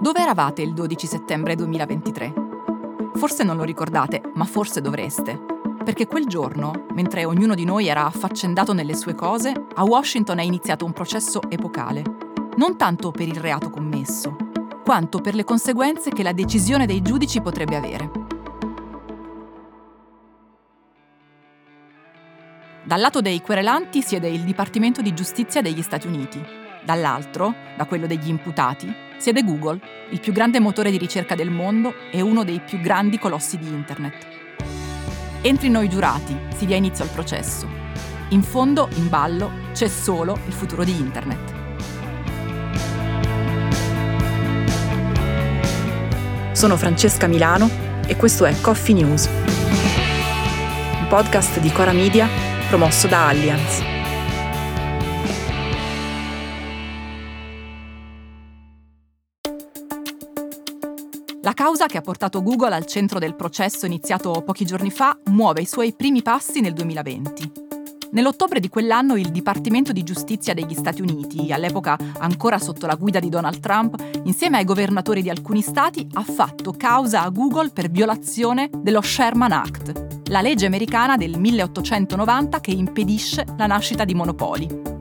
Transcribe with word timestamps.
Dove 0.00 0.20
eravate 0.20 0.62
il 0.62 0.72
12 0.72 1.06
settembre 1.06 1.54
2023? 1.56 2.32
Forse 3.16 3.44
non 3.44 3.58
lo 3.58 3.64
ricordate, 3.64 4.22
ma 4.32 4.46
forse 4.46 4.80
dovreste. 4.80 5.38
Perché 5.84 6.06
quel 6.06 6.24
giorno, 6.24 6.86
mentre 6.94 7.26
ognuno 7.26 7.54
di 7.54 7.66
noi 7.66 7.86
era 7.86 8.06
affaccendato 8.06 8.72
nelle 8.72 8.94
sue 8.94 9.14
cose, 9.14 9.52
a 9.74 9.84
Washington 9.84 10.38
è 10.38 10.42
iniziato 10.42 10.86
un 10.86 10.94
processo 10.94 11.42
epocale. 11.50 12.02
Non 12.56 12.78
tanto 12.78 13.10
per 13.10 13.28
il 13.28 13.38
reato 13.38 13.68
commesso, 13.68 14.36
quanto 14.82 15.18
per 15.18 15.34
le 15.34 15.44
conseguenze 15.44 16.08
che 16.08 16.22
la 16.22 16.32
decisione 16.32 16.86
dei 16.86 17.02
giudici 17.02 17.42
potrebbe 17.42 17.76
avere. 17.76 18.10
Dal 22.84 23.00
lato 23.00 23.20
dei 23.20 23.42
querelanti 23.42 24.00
siede 24.00 24.30
il 24.30 24.44
Dipartimento 24.44 25.02
di 25.02 25.12
Giustizia 25.12 25.60
degli 25.60 25.82
Stati 25.82 26.06
Uniti. 26.06 26.42
Dall'altro, 26.86 27.54
da 27.76 27.84
quello 27.84 28.06
degli 28.06 28.30
imputati, 28.30 29.08
siede 29.20 29.44
Google, 29.44 29.78
il 30.10 30.18
più 30.18 30.32
grande 30.32 30.60
motore 30.60 30.90
di 30.90 30.96
ricerca 30.96 31.34
del 31.34 31.50
mondo 31.50 31.94
e 32.10 32.22
uno 32.22 32.42
dei 32.42 32.58
più 32.60 32.80
grandi 32.80 33.18
colossi 33.18 33.58
di 33.58 33.68
Internet. 33.68 34.26
Entrino 35.42 35.82
i 35.82 35.90
giurati, 35.90 36.34
si 36.56 36.64
dia 36.64 36.76
inizio 36.76 37.04
al 37.04 37.10
processo. 37.10 37.68
In 38.30 38.42
fondo, 38.42 38.88
in 38.94 39.10
ballo, 39.10 39.50
c'è 39.72 39.88
solo 39.88 40.38
il 40.46 40.52
futuro 40.54 40.84
di 40.84 40.96
Internet. 40.96 41.58
Sono 46.52 46.78
Francesca 46.78 47.26
Milano 47.26 47.68
e 48.06 48.16
questo 48.16 48.46
è 48.46 48.58
Coffee 48.60 48.94
News, 48.94 49.28
un 50.98 51.06
podcast 51.08 51.60
di 51.60 51.70
Cora 51.70 51.92
Media 51.92 52.26
promosso 52.68 53.06
da 53.06 53.28
Allianz. 53.28 53.89
La 61.42 61.54
causa 61.54 61.86
che 61.86 61.96
ha 61.96 62.02
portato 62.02 62.42
Google 62.42 62.74
al 62.74 62.84
centro 62.84 63.18
del 63.18 63.34
processo 63.34 63.86
iniziato 63.86 64.42
pochi 64.42 64.66
giorni 64.66 64.90
fa 64.90 65.18
muove 65.30 65.62
i 65.62 65.66
suoi 65.66 65.94
primi 65.94 66.20
passi 66.20 66.60
nel 66.60 66.74
2020. 66.74 67.52
Nell'ottobre 68.10 68.60
di 68.60 68.68
quell'anno 68.68 69.16
il 69.16 69.30
Dipartimento 69.30 69.90
di 69.92 70.02
Giustizia 70.02 70.52
degli 70.52 70.74
Stati 70.74 71.00
Uniti, 71.00 71.50
all'epoca 71.50 71.96
ancora 72.18 72.58
sotto 72.58 72.86
la 72.86 72.94
guida 72.94 73.20
di 73.20 73.30
Donald 73.30 73.58
Trump, 73.60 74.20
insieme 74.24 74.58
ai 74.58 74.64
governatori 74.64 75.22
di 75.22 75.30
alcuni 75.30 75.62
stati, 75.62 76.06
ha 76.12 76.24
fatto 76.24 76.72
causa 76.72 77.22
a 77.22 77.30
Google 77.30 77.70
per 77.70 77.90
violazione 77.90 78.68
dello 78.74 79.00
Sherman 79.00 79.52
Act, 79.52 80.28
la 80.28 80.42
legge 80.42 80.66
americana 80.66 81.16
del 81.16 81.38
1890 81.38 82.60
che 82.60 82.72
impedisce 82.72 83.46
la 83.56 83.66
nascita 83.66 84.04
di 84.04 84.14
monopoli. 84.14 84.99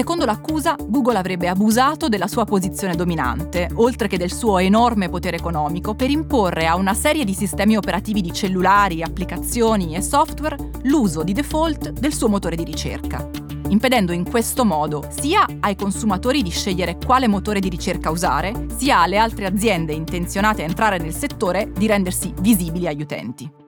Secondo 0.00 0.24
l'accusa, 0.24 0.76
Google 0.82 1.18
avrebbe 1.18 1.46
abusato 1.46 2.08
della 2.08 2.26
sua 2.26 2.46
posizione 2.46 2.96
dominante, 2.96 3.68
oltre 3.74 4.08
che 4.08 4.16
del 4.16 4.32
suo 4.32 4.56
enorme 4.56 5.10
potere 5.10 5.36
economico, 5.36 5.94
per 5.94 6.08
imporre 6.08 6.66
a 6.66 6.76
una 6.76 6.94
serie 6.94 7.22
di 7.22 7.34
sistemi 7.34 7.76
operativi 7.76 8.22
di 8.22 8.32
cellulari, 8.32 9.02
applicazioni 9.02 9.94
e 9.94 10.00
software 10.00 10.56
l'uso 10.84 11.22
di 11.22 11.34
default 11.34 11.90
del 11.90 12.14
suo 12.14 12.30
motore 12.30 12.56
di 12.56 12.64
ricerca, 12.64 13.28
impedendo 13.68 14.12
in 14.12 14.24
questo 14.24 14.64
modo 14.64 15.06
sia 15.10 15.44
ai 15.60 15.76
consumatori 15.76 16.40
di 16.40 16.50
scegliere 16.50 16.96
quale 16.96 17.28
motore 17.28 17.60
di 17.60 17.68
ricerca 17.68 18.08
usare, 18.08 18.68
sia 18.74 19.00
alle 19.00 19.18
altre 19.18 19.44
aziende 19.44 19.92
intenzionate 19.92 20.62
a 20.62 20.66
entrare 20.66 20.96
nel 20.96 21.14
settore 21.14 21.72
di 21.76 21.86
rendersi 21.86 22.32
visibili 22.40 22.86
agli 22.86 23.02
utenti. 23.02 23.59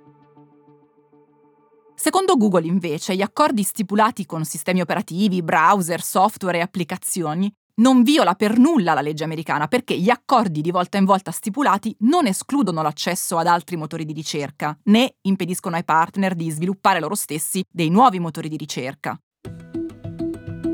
Secondo 2.03 2.37
Google, 2.37 2.67
invece, 2.67 3.15
gli 3.15 3.23
accordi 3.23 3.63
stipulati 3.63 4.27
con 4.27 4.45
sistemi 4.45 4.81
operativi, 4.81 5.41
browser, 5.41 6.03
software 6.03 6.59
e 6.59 6.61
applicazioni 6.61 7.49
non 7.75 8.03
viola 8.03 8.35
per 8.35 8.59
nulla 8.59 8.93
la 8.93 9.01
legge 9.01 9.23
americana 9.23 9.69
perché 9.69 9.97
gli 9.97 10.11
accordi 10.11 10.63
di 10.63 10.73
volta 10.73 10.99
in 10.99 11.05
volta 11.05 11.31
stipulati 11.31 11.95
non 12.01 12.27
escludono 12.27 12.83
l'accesso 12.83 13.39
ad 13.39 13.47
altri 13.47 13.77
motori 13.77 14.05
di 14.05 14.13
ricerca, 14.13 14.77
né 14.87 15.15
impediscono 15.21 15.77
ai 15.77 15.85
partner 15.85 16.35
di 16.35 16.51
sviluppare 16.51 16.99
loro 16.99 17.15
stessi 17.15 17.65
dei 17.71 17.89
nuovi 17.89 18.19
motori 18.19 18.49
di 18.49 18.57
ricerca. 18.57 19.17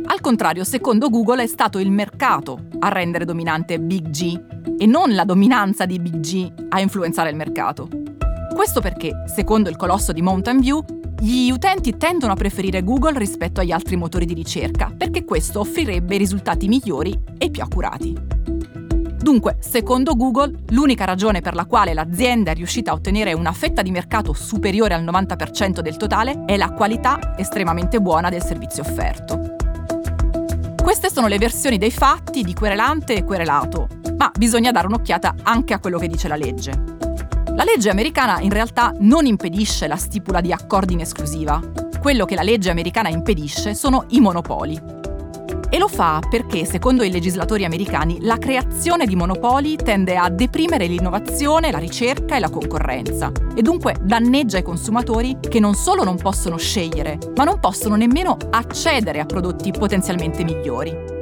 Al 0.06 0.20
contrario, 0.22 0.64
secondo 0.64 1.10
Google 1.10 1.42
è 1.42 1.46
stato 1.46 1.78
il 1.78 1.90
mercato 1.90 2.68
a 2.78 2.88
rendere 2.88 3.26
dominante 3.26 3.78
Big 3.78 4.08
G 4.08 4.74
e 4.78 4.86
non 4.86 5.14
la 5.14 5.26
dominanza 5.26 5.84
di 5.84 5.98
Big 5.98 6.20
G 6.20 6.50
a 6.70 6.80
influenzare 6.80 7.28
il 7.28 7.36
mercato. 7.36 7.86
Questo 8.54 8.80
perché, 8.80 9.24
secondo 9.26 9.68
il 9.68 9.76
colosso 9.76 10.12
di 10.12 10.22
Mountain 10.22 10.58
View, 10.58 10.96
gli 11.20 11.50
utenti 11.50 11.96
tendono 11.96 12.32
a 12.32 12.36
preferire 12.36 12.84
Google 12.84 13.18
rispetto 13.18 13.60
agli 13.60 13.72
altri 13.72 13.96
motori 13.96 14.24
di 14.24 14.34
ricerca 14.34 14.92
perché 14.96 15.24
questo 15.24 15.60
offrirebbe 15.60 16.16
risultati 16.16 16.68
migliori 16.68 17.18
e 17.36 17.50
più 17.50 17.62
accurati. 17.62 18.16
Dunque, 19.20 19.56
secondo 19.58 20.14
Google, 20.14 20.60
l'unica 20.68 21.04
ragione 21.04 21.40
per 21.40 21.54
la 21.54 21.66
quale 21.66 21.92
l'azienda 21.92 22.52
è 22.52 22.54
riuscita 22.54 22.92
a 22.92 22.94
ottenere 22.94 23.32
una 23.32 23.52
fetta 23.52 23.82
di 23.82 23.90
mercato 23.90 24.32
superiore 24.32 24.94
al 24.94 25.02
90% 25.02 25.80
del 25.80 25.96
totale 25.96 26.44
è 26.46 26.56
la 26.56 26.70
qualità 26.70 27.34
estremamente 27.36 28.00
buona 28.00 28.30
del 28.30 28.44
servizio 28.44 28.82
offerto. 28.82 29.56
Queste 30.80 31.10
sono 31.10 31.26
le 31.26 31.36
versioni 31.36 31.78
dei 31.78 31.90
fatti 31.90 32.42
di 32.42 32.54
querelante 32.54 33.14
e 33.14 33.24
querelato, 33.24 33.88
ma 34.16 34.30
bisogna 34.34 34.70
dare 34.70 34.86
un'occhiata 34.86 35.34
anche 35.42 35.74
a 35.74 35.80
quello 35.80 35.98
che 35.98 36.06
dice 36.06 36.28
la 36.28 36.36
legge. 36.36 36.96
La 37.58 37.64
legge 37.64 37.90
americana 37.90 38.38
in 38.38 38.50
realtà 38.50 38.94
non 39.00 39.26
impedisce 39.26 39.88
la 39.88 39.96
stipula 39.96 40.40
di 40.40 40.52
accordi 40.52 40.92
in 40.92 41.00
esclusiva. 41.00 41.60
Quello 42.00 42.24
che 42.24 42.36
la 42.36 42.42
legge 42.42 42.70
americana 42.70 43.08
impedisce 43.08 43.74
sono 43.74 44.04
i 44.10 44.20
monopoli. 44.20 44.80
E 45.68 45.76
lo 45.76 45.88
fa 45.88 46.20
perché, 46.30 46.64
secondo 46.64 47.02
i 47.02 47.10
legislatori 47.10 47.64
americani, 47.64 48.18
la 48.20 48.38
creazione 48.38 49.06
di 49.06 49.16
monopoli 49.16 49.74
tende 49.74 50.16
a 50.16 50.30
deprimere 50.30 50.86
l'innovazione, 50.86 51.72
la 51.72 51.78
ricerca 51.78 52.36
e 52.36 52.38
la 52.38 52.48
concorrenza, 52.48 53.32
e 53.56 53.60
dunque 53.60 53.96
danneggia 54.00 54.58
i 54.58 54.62
consumatori 54.62 55.38
che 55.40 55.58
non 55.58 55.74
solo 55.74 56.04
non 56.04 56.16
possono 56.16 56.58
scegliere, 56.58 57.18
ma 57.34 57.42
non 57.42 57.58
possono 57.58 57.96
nemmeno 57.96 58.36
accedere 58.50 59.18
a 59.18 59.26
prodotti 59.26 59.72
potenzialmente 59.72 60.44
migliori. 60.44 61.17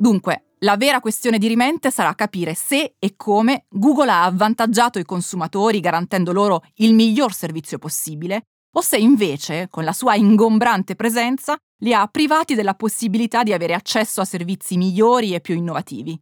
Dunque, 0.00 0.44
la 0.60 0.76
vera 0.76 1.00
questione 1.00 1.38
dirimente 1.38 1.90
sarà 1.90 2.14
capire 2.14 2.54
se 2.54 2.94
e 3.00 3.14
come 3.16 3.66
Google 3.68 4.12
ha 4.12 4.22
avvantaggiato 4.22 5.00
i 5.00 5.04
consumatori 5.04 5.80
garantendo 5.80 6.32
loro 6.32 6.62
il 6.76 6.94
miglior 6.94 7.34
servizio 7.34 7.78
possibile, 7.78 8.42
o 8.76 8.80
se 8.80 8.96
invece, 8.96 9.66
con 9.68 9.82
la 9.82 9.92
sua 9.92 10.14
ingombrante 10.14 10.94
presenza, 10.94 11.56
li 11.80 11.92
ha 11.92 12.06
privati 12.06 12.54
della 12.54 12.74
possibilità 12.74 13.42
di 13.42 13.52
avere 13.52 13.74
accesso 13.74 14.20
a 14.20 14.24
servizi 14.24 14.76
migliori 14.76 15.34
e 15.34 15.40
più 15.40 15.56
innovativi. 15.56 16.16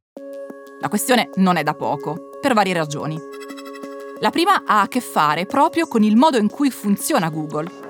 La 0.81 0.89
questione 0.89 1.29
non 1.37 1.57
è 1.57 1.63
da 1.63 1.75
poco, 1.75 2.31
per 2.41 2.55
varie 2.55 2.73
ragioni. 2.73 3.19
La 4.21 4.31
prima 4.31 4.63
ha 4.65 4.81
a 4.81 4.89
che 4.89 5.03
fare 5.03 5.45
proprio 5.45 5.87
con 5.87 6.03
il 6.03 6.17
modo 6.17 6.39
in 6.39 6.49
cui 6.49 6.71
funziona 6.71 7.29
Google 7.29 7.86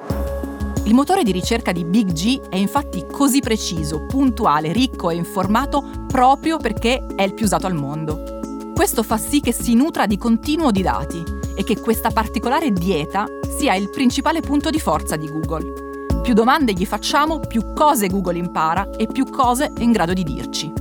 il 0.86 0.94
motore 0.94 1.24
di 1.24 1.32
ricerca 1.32 1.72
di 1.72 1.84
Big 1.84 2.12
G 2.12 2.48
è 2.48 2.54
infatti 2.54 3.06
così 3.10 3.41
preciso, 3.41 4.06
puntuale, 4.06 4.72
ricco 4.72 5.10
e 5.10 5.16
informato 5.16 5.84
proprio 6.06 6.58
perché 6.58 7.04
è 7.16 7.22
il 7.22 7.34
più 7.34 7.44
usato 7.44 7.66
al 7.66 7.74
mondo. 7.74 8.38
Questo 8.72 9.02
fa 9.02 9.16
sì 9.16 9.41
che 9.41 9.52
si 9.52 9.74
nutra 9.74 10.06
di 10.06 10.16
continuo 10.16 10.70
di 10.70 10.82
dati 10.82 11.24
e 11.56 11.64
che 11.64 11.80
questa 11.80 12.10
particolare 12.10 12.70
dieta 12.70 13.26
sia 13.58 13.74
il 13.74 13.91
principale 13.91 14.41
punto 14.41 14.70
di 14.70 14.78
forza 14.78 15.16
di 15.16 15.28
Google. 15.28 16.20
Più 16.22 16.34
domande 16.34 16.72
gli 16.72 16.86
facciamo, 16.86 17.41
più 17.41 17.72
cose 17.72 18.06
Google 18.06 18.38
impara 18.38 18.91
e 18.91 19.08
più 19.08 19.28
cose 19.28 19.72
è 19.76 19.82
in 19.82 19.91
grado 19.91 20.12
di 20.12 20.22
dirci. 20.22 20.72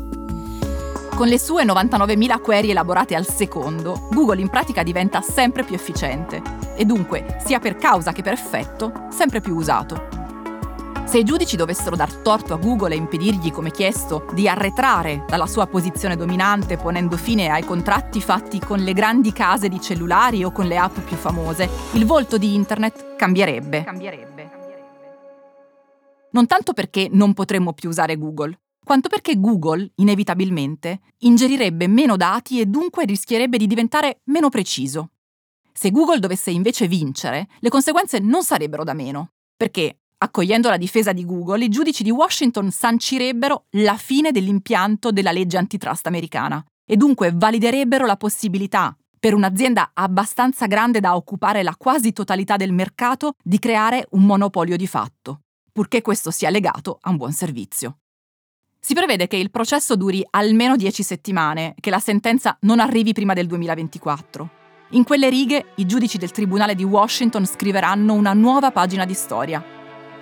Con 1.16 1.28
le 1.28 1.40
sue 1.40 1.64
99.000 1.64 2.42
query 2.42 2.70
elaborate 2.70 3.16
al 3.16 3.26
secondo, 3.26 4.08
Google 4.12 4.42
in 4.42 4.50
pratica 4.50 4.84
diventa 4.84 5.22
sempre 5.22 5.64
più 5.64 5.74
efficiente 5.74 6.65
e 6.76 6.86
dunque, 6.86 7.38
sia 7.44 7.60
per 7.60 7.76
causa 7.76 8.12
che 8.12 8.22
per 8.22 8.34
effetto, 8.34 9.08
sempre 9.10 9.42
più 9.42 9.56
usato. 9.56 10.24
Se 11.06 11.20
i 11.20 11.24
giudici 11.24 11.56
dovessero 11.56 11.96
dar 11.96 12.12
torto 12.12 12.54
a 12.54 12.58
Google 12.58 12.94
e 12.94 12.98
impedirgli, 12.98 13.52
come 13.52 13.70
chiesto, 13.70 14.26
di 14.34 14.50
arretrare 14.50 15.24
dalla 15.28 15.46
sua 15.46 15.68
posizione 15.68 16.16
dominante 16.16 16.78
ponendo 16.78 17.16
fine 17.16 17.50
ai 17.50 17.64
contratti 17.64 18.20
fatti 18.20 18.60
con 18.60 18.80
le 18.80 18.92
grandi 18.94 19.32
case 19.32 19.70
di 19.70 19.80
cellulari 19.80 20.44
o 20.44 20.52
con 20.52 20.66
le 20.66 20.78
app 20.78 20.98
più 21.00 21.16
famose, 21.16 21.70
il 21.94 22.06
volto 22.06 22.38
di 22.38 22.56
Internet 22.56 23.16
cambierebbe. 23.16 23.84
cambierebbe. 23.84 24.50
Non 26.32 26.48
tanto 26.48 26.74
perché 26.74 27.08
non 27.10 27.34
potremmo 27.34 27.72
più 27.72 27.88
usare 27.88 28.18
Google, 28.18 28.60
quanto 28.84 29.08
perché 29.08 29.40
Google, 29.40 29.90
inevitabilmente, 29.96 31.00
ingerirebbe 31.20 31.88
meno 31.88 32.18
dati 32.18 32.60
e 32.60 32.66
dunque 32.66 33.06
rischierebbe 33.06 33.58
di 33.58 33.68
diventare 33.68 34.22
meno 34.26 34.50
preciso. 34.50 35.12
Se 35.78 35.92
Google 35.92 36.20
dovesse 36.20 36.52
invece 36.52 36.88
vincere, 36.88 37.50
le 37.60 37.68
conseguenze 37.70 38.20
non 38.20 38.44
sarebbero 38.44 38.86
da 38.86 38.94
meno, 38.94 39.32
perché, 39.58 40.00
accogliendo 40.18 40.70
la 40.70 40.78
difesa 40.78 41.12
di 41.12 41.26
Google, 41.26 41.66
i 41.66 41.70
giudici 41.70 42.02
di 42.02 42.12
Washington 42.12 42.72
sancirebbero 42.72 43.66
la 43.72 43.98
fine 43.98 44.32
dell'impianto 44.32 45.12
della 45.12 45.34
legge 45.34 45.58
antitrust 45.58 46.08
americana 46.08 46.64
e 46.90 46.96
dunque 46.96 47.34
validerebbero 47.36 48.06
la 48.06 48.16
possibilità 48.16 48.96
per 49.20 49.34
un'azienda 49.34 49.92
abbastanza 49.94 50.66
grande 50.66 51.02
da 51.02 51.14
occupare 51.18 51.62
la 51.62 51.76
quasi 51.78 52.14
totalità 52.14 52.56
del 52.56 52.72
mercato 52.72 53.34
di 53.44 53.60
creare 53.60 54.08
un 54.12 54.24
monopolio 54.24 54.78
di 54.78 54.88
fatto, 54.88 55.42
purché 55.74 56.02
questo 56.02 56.32
sia 56.32 56.50
legato 56.50 57.00
a 57.02 57.10
un 57.10 57.18
buon 57.18 57.34
servizio. 57.34 57.98
Si 58.80 58.94
prevede 58.94 59.28
che 59.28 59.36
il 59.36 59.52
processo 59.52 59.98
duri 59.98 60.26
almeno 60.30 60.78
10 60.78 61.04
settimane, 61.04 61.76
che 61.78 61.90
la 61.90 62.00
sentenza 62.00 62.58
non 62.62 62.80
arrivi 62.80 63.12
prima 63.12 63.34
del 63.34 63.48
2024. 63.48 64.64
In 64.96 65.04
quelle 65.04 65.28
righe 65.28 65.66
i 65.76 65.86
giudici 65.86 66.18
del 66.18 66.32
Tribunale 66.32 66.74
di 66.74 66.86
Washington 66.86 67.46
scriveranno 67.46 68.14
una 68.14 68.32
nuova 68.32 68.72
pagina 68.72 69.04
di 69.04 69.14
storia. 69.14 69.62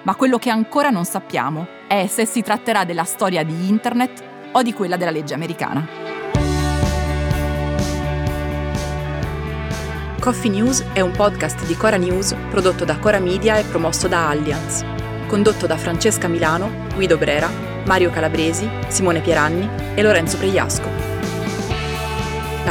Ma 0.01 0.15
quello 0.15 0.39
che 0.39 0.49
ancora 0.49 0.89
non 0.89 1.05
sappiamo 1.05 1.67
è 1.87 2.07
se 2.07 2.25
si 2.25 2.41
tratterà 2.41 2.83
della 2.83 3.03
storia 3.03 3.43
di 3.43 3.69
Internet 3.69 4.23
o 4.51 4.63
di 4.63 4.73
quella 4.73 4.97
della 4.97 5.11
legge 5.11 5.35
americana. 5.35 5.87
Coffee 10.19 10.49
News 10.49 10.83
è 10.93 11.01
un 11.01 11.11
podcast 11.11 11.67
di 11.67 11.77
Cora 11.77 11.97
News 11.97 12.35
prodotto 12.49 12.83
da 12.83 12.97
Cora 12.97 13.19
Media 13.19 13.57
e 13.57 13.63
promosso 13.65 14.07
da 14.07 14.29
Allianz, 14.29 14.83
condotto 15.27 15.67
da 15.67 15.77
Francesca 15.77 16.27
Milano, 16.27 16.87
Guido 16.95 17.17
Brera 17.19 17.47
Mario 17.85 18.09
Calabresi, 18.09 18.67
Simone 18.87 19.19
Pieranni 19.19 19.69
e 19.93 20.01
Lorenzo 20.01 20.37
Pregliasco. 20.37 21.12